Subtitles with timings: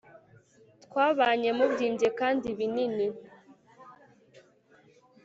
[0.85, 3.07] twabanye mubyimbye kandi binini